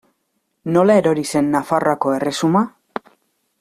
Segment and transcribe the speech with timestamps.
[0.77, 2.67] Nola erori zen Nafarroako erresuma?